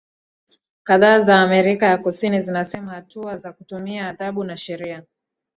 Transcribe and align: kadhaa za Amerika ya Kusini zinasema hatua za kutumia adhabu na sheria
kadhaa 0.83 1.19
za 1.19 1.41
Amerika 1.41 1.85
ya 1.85 1.97
Kusini 1.97 2.41
zinasema 2.41 2.91
hatua 2.91 3.37
za 3.37 3.53
kutumia 3.53 4.09
adhabu 4.09 4.43
na 4.43 4.57
sheria 4.57 5.03